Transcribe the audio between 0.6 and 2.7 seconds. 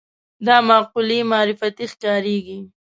مقولې معرفتي ښکارېږي